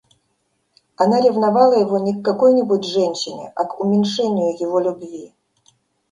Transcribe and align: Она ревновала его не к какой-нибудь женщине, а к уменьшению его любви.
Она 0.95 1.21
ревновала 1.21 1.73
его 1.73 1.99
не 1.99 2.19
к 2.19 2.25
какой-нибудь 2.25 2.83
женщине, 2.85 3.51
а 3.55 3.65
к 3.65 3.79
уменьшению 3.79 4.59
его 4.59 4.79
любви. 4.79 5.35